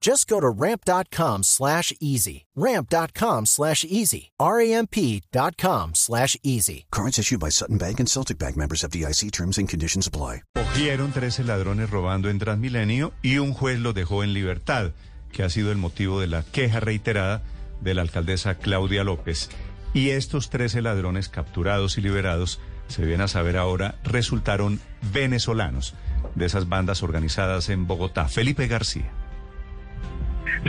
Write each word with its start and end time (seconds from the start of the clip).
Just 0.00 0.28
go 0.28 0.40
to 0.40 0.48
ramp.com 0.48 1.42
slash 1.42 1.92
easy. 2.00 2.46
Ramp.com 2.54 3.46
slash 3.46 3.84
easy. 3.84 4.30
R-A-M-P.com 4.38 5.94
slash 5.94 6.36
easy. 6.42 6.86
Cards 6.90 7.18
issued 7.18 7.40
by 7.40 7.50
Sutton 7.50 7.78
Bank 7.78 7.98
and 7.98 8.08
Celtic 8.08 8.38
Bank 8.38 8.56
members 8.56 8.84
of 8.84 8.90
DIC 8.90 9.32
terms 9.32 9.58
and 9.58 9.68
conditions 9.68 10.06
apply. 10.06 10.42
Cogieron 10.54 11.12
13 11.12 11.44
ladrones 11.46 11.90
robando 11.90 12.30
en 12.30 12.38
Transmilenio 12.38 13.12
y 13.22 13.38
un 13.38 13.52
juez 13.52 13.80
los 13.80 13.94
dejó 13.94 14.22
en 14.22 14.34
libertad, 14.34 14.92
que 15.32 15.42
ha 15.42 15.50
sido 15.50 15.72
el 15.72 15.78
motivo 15.78 16.20
de 16.20 16.28
la 16.28 16.42
queja 16.44 16.78
reiterada 16.80 17.42
de 17.80 17.94
la 17.94 18.02
alcaldesa 18.02 18.54
Claudia 18.54 19.02
López. 19.02 19.50
Y 19.94 20.10
estos 20.10 20.50
13 20.50 20.82
ladrones 20.82 21.28
capturados 21.28 21.98
y 21.98 22.02
liberados, 22.02 22.60
se 22.86 23.04
viene 23.04 23.24
a 23.24 23.28
saber 23.28 23.56
ahora, 23.56 23.98
resultaron 24.04 24.80
venezolanos 25.12 25.94
de 26.34 26.46
esas 26.46 26.68
bandas 26.68 27.02
organizadas 27.02 27.68
en 27.68 27.86
Bogotá. 27.86 28.28
Felipe 28.28 28.68
García. 28.68 29.10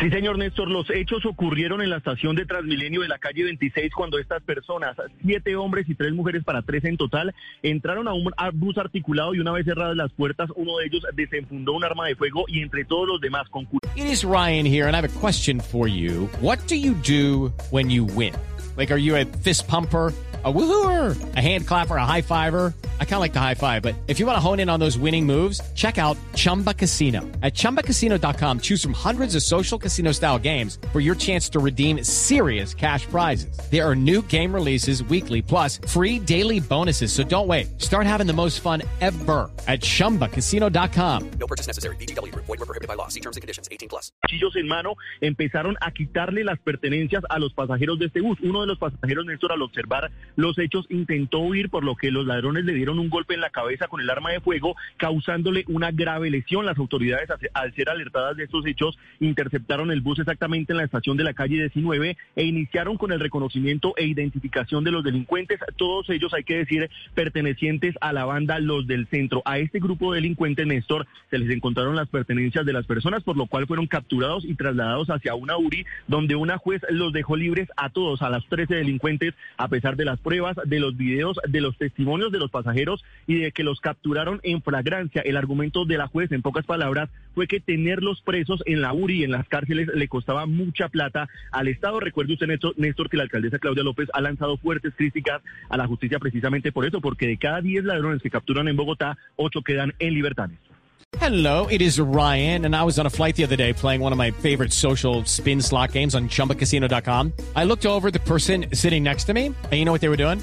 Sí, 0.00 0.10
señor 0.10 0.36
Néstor, 0.36 0.68
los 0.68 0.90
hechos 0.90 1.24
ocurrieron 1.24 1.80
en 1.80 1.88
la 1.88 1.96
estación 1.96 2.36
de 2.36 2.44
Transmilenio 2.44 3.00
de 3.00 3.08
la 3.08 3.18
calle 3.18 3.44
26 3.44 3.92
cuando 3.94 4.18
estas 4.18 4.42
personas, 4.42 4.96
siete 5.24 5.56
hombres 5.56 5.88
y 5.88 5.94
tres 5.94 6.12
mujeres 6.12 6.44
para 6.44 6.60
tres 6.62 6.84
en 6.84 6.96
total, 6.96 7.34
entraron 7.62 8.06
a 8.06 8.12
un 8.12 8.30
bus 8.54 8.76
articulado 8.76 9.34
y 9.34 9.40
una 9.40 9.52
vez 9.52 9.64
cerradas 9.64 9.96
las 9.96 10.12
puertas, 10.12 10.50
uno 10.54 10.76
de 10.78 10.86
ellos 10.86 11.02
desenfundó 11.14 11.72
un 11.72 11.84
arma 11.84 12.06
de 12.06 12.16
fuego 12.16 12.44
y 12.48 12.60
entre 12.60 12.84
todos 12.84 13.08
los 13.08 13.20
demás 13.20 13.48
con... 13.48 13.66
It 13.94 14.06
is 14.06 14.24
Ryan 14.24 14.66
here 14.66 14.86
and 14.86 14.94
I 14.94 15.00
have 15.00 15.08
a 15.08 15.20
question 15.20 15.60
for 15.60 15.88
you. 15.88 16.28
What 16.40 16.58
do 16.68 16.76
you 16.76 16.94
do 16.94 17.52
when 17.70 17.88
you 17.88 18.04
win? 18.04 18.34
Like, 18.76 18.92
are 18.92 19.00
you 19.00 19.16
a 19.16 19.24
fist 19.24 19.66
pumper? 19.66 20.12
a 20.46 20.52
woohooer, 20.52 21.16
a 21.34 21.40
hand 21.40 21.66
clapper, 21.66 21.96
a 21.96 22.06
high 22.06 22.22
fiver. 22.22 22.72
I 23.00 23.04
kind 23.04 23.14
of 23.14 23.20
like 23.20 23.32
the 23.32 23.40
high 23.40 23.54
five, 23.54 23.82
but 23.82 23.94
if 24.06 24.20
you 24.20 24.26
want 24.26 24.36
to 24.36 24.40
hone 24.40 24.60
in 24.60 24.68
on 24.68 24.78
those 24.78 24.98
winning 24.98 25.24
moves, 25.24 25.60
check 25.74 25.96
out 25.96 26.18
Chumba 26.34 26.74
Casino. 26.74 27.20
At 27.42 27.54
ChumbaCasino.com, 27.54 28.60
choose 28.60 28.82
from 28.82 28.92
hundreds 28.92 29.34
of 29.34 29.42
social 29.42 29.78
casino 29.78 30.12
style 30.12 30.38
games 30.38 30.78
for 30.92 31.00
your 31.00 31.14
chance 31.14 31.48
to 31.50 31.58
redeem 31.58 32.04
serious 32.04 32.74
cash 32.74 33.06
prizes. 33.06 33.58
There 33.70 33.82
are 33.82 33.96
new 33.96 34.20
game 34.22 34.54
releases 34.54 35.02
weekly, 35.04 35.40
plus 35.40 35.78
free 35.88 36.18
daily 36.18 36.60
bonuses. 36.60 37.12
So 37.12 37.24
don't 37.24 37.48
wait. 37.48 37.80
Start 37.80 38.06
having 38.06 38.26
the 38.26 38.34
most 38.34 38.60
fun 38.60 38.82
ever 39.00 39.50
at 39.66 39.80
ChumbaCasino.com. 39.80 41.30
No 41.38 41.46
purchase 41.46 41.66
necessary. 41.66 41.96
BGW. 41.96 42.34
Void 42.34 42.48
were 42.48 42.66
prohibited 42.66 42.88
by 42.88 42.94
law. 42.94 43.08
See 43.08 43.20
terms 43.20 43.36
and 43.36 43.42
conditions. 43.42 43.68
18 43.72 43.88
plus. 43.88 44.12
Cuchillos 44.22 44.54
en 44.56 44.68
mano 44.68 44.96
empezaron 45.20 45.76
a 45.80 45.90
quitarle 45.92 46.44
las 46.44 46.58
pertenencias 46.60 47.24
a 47.28 47.38
los 47.38 47.52
pasajeros 47.54 47.98
de 47.98 48.06
este 48.06 48.20
bus. 48.20 48.38
Uno 48.42 48.60
de 48.60 48.66
los 48.66 48.78
pasajeros, 48.78 49.26
Néstor, 49.26 49.52
al 49.52 49.62
observar 49.62 50.10
los 50.36 50.58
hechos 50.58 50.86
intentó 50.90 51.40
huir, 51.40 51.70
por 51.70 51.84
lo 51.84 51.96
que 51.96 52.10
los 52.10 52.26
ladrones 52.26 52.64
le 52.64 52.72
dieron 52.74 52.85
un 52.94 53.10
golpe 53.10 53.34
en 53.34 53.40
la 53.40 53.50
cabeza 53.50 53.88
con 53.88 54.00
el 54.00 54.08
arma 54.08 54.30
de 54.30 54.40
fuego, 54.40 54.76
causándole 54.96 55.64
una 55.68 55.90
grave 55.90 56.30
lesión. 56.30 56.64
Las 56.64 56.78
autoridades, 56.78 57.28
al 57.52 57.74
ser 57.74 57.90
alertadas 57.90 58.36
de 58.36 58.44
estos 58.44 58.64
hechos, 58.66 58.98
interceptaron 59.20 59.90
el 59.90 60.00
bus 60.00 60.18
exactamente 60.18 60.72
en 60.72 60.78
la 60.78 60.84
estación 60.84 61.16
de 61.16 61.24
la 61.24 61.34
calle 61.34 61.56
19 61.56 62.16
e 62.36 62.44
iniciaron 62.44 62.96
con 62.96 63.12
el 63.12 63.20
reconocimiento 63.20 63.94
e 63.96 64.06
identificación 64.06 64.84
de 64.84 64.92
los 64.92 65.04
delincuentes, 65.04 65.58
todos 65.76 66.08
ellos, 66.10 66.32
hay 66.34 66.44
que 66.44 66.58
decir, 66.58 66.88
pertenecientes 67.14 67.94
a 68.00 68.12
la 68.12 68.24
banda 68.24 68.58
Los 68.58 68.86
del 68.86 69.06
Centro. 69.08 69.42
A 69.44 69.58
este 69.58 69.80
grupo 69.80 70.12
de 70.12 70.20
delincuentes, 70.20 70.66
Néstor, 70.66 71.06
se 71.30 71.38
les 71.38 71.50
encontraron 71.50 71.96
las 71.96 72.08
pertenencias 72.08 72.64
de 72.64 72.72
las 72.72 72.86
personas, 72.86 73.22
por 73.22 73.36
lo 73.36 73.46
cual 73.46 73.66
fueron 73.66 73.86
capturados 73.86 74.44
y 74.44 74.54
trasladados 74.54 75.10
hacia 75.10 75.34
una 75.34 75.56
URI, 75.56 75.84
donde 76.06 76.36
una 76.36 76.58
juez 76.58 76.82
los 76.90 77.12
dejó 77.12 77.36
libres 77.36 77.68
a 77.76 77.90
todos, 77.90 78.22
a 78.22 78.30
las 78.30 78.46
13 78.46 78.76
delincuentes, 78.76 79.34
a 79.56 79.68
pesar 79.68 79.96
de 79.96 80.04
las 80.04 80.20
pruebas, 80.20 80.56
de 80.64 80.80
los 80.80 80.96
videos, 80.96 81.38
de 81.48 81.60
los 81.60 81.76
testimonios 81.76 82.30
de 82.30 82.38
los 82.38 82.50
pasajeros 82.50 82.75
y 83.26 83.40
de 83.40 83.52
que 83.52 83.62
los 83.62 83.80
capturaron 83.80 84.40
en 84.42 84.62
flagrancia. 84.62 85.22
El 85.22 85.36
argumento 85.36 85.84
de 85.84 85.98
la 85.98 86.08
juez, 86.08 86.30
en 86.32 86.42
pocas 86.42 86.64
palabras, 86.66 87.08
fue 87.34 87.46
que 87.46 87.60
tenerlos 87.60 88.20
presos 88.22 88.62
en 88.66 88.80
la 88.80 88.92
URI 88.92 89.24
en 89.24 89.30
las 89.30 89.48
cárceles 89.48 89.88
le 89.94 90.08
costaba 90.08 90.46
mucha 90.46 90.88
plata 90.88 91.28
al 91.52 91.68
Estado. 91.68 92.00
Recuerde 92.00 92.34
usted, 92.34 92.48
Néstor, 92.76 93.10
que 93.10 93.16
la 93.16 93.24
alcaldesa 93.24 93.58
Claudia 93.58 93.84
López 93.84 94.08
ha 94.12 94.20
lanzado 94.20 94.56
fuertes 94.56 94.94
críticas 94.94 95.42
a 95.68 95.76
la 95.76 95.86
justicia 95.86 96.18
precisamente 96.18 96.72
por 96.72 96.86
eso, 96.86 97.00
porque 97.00 97.26
de 97.26 97.36
cada 97.36 97.60
10 97.60 97.84
ladrones 97.84 98.22
que 98.22 98.30
capturan 98.30 98.68
en 98.68 98.76
Bogotá, 98.76 99.16
8 99.36 99.62
quedan 99.62 99.94
en 99.98 100.14
libertad. 100.14 100.50
Hello, 101.18 101.66
it 101.68 101.80
is 101.80 101.98
Ryan, 101.98 102.66
and 102.66 102.76
I 102.76 102.82
was 102.82 102.98
on 102.98 103.06
a 103.06 103.10
flight 103.10 103.36
the 103.36 103.44
other 103.44 103.56
day 103.56 103.72
playing 103.72 104.00
one 104.00 104.12
of 104.12 104.18
my 104.18 104.32
favorite 104.32 104.72
social 104.72 105.24
spin 105.24 105.62
slot 105.62 105.92
games 105.92 106.14
on 106.14 106.28
chumbacasino.com. 106.28 107.32
I 107.54 107.64
looked 107.64 107.86
over 107.86 108.10
the 108.10 108.20
person 108.20 108.66
sitting 108.74 109.02
next 109.02 109.24
to 109.24 109.32
me, 109.32 109.46
and 109.46 109.72
you 109.72 109.84
know 109.84 109.92
what 109.92 110.00
they 110.00 110.08
were 110.08 110.18
doing? 110.18 110.42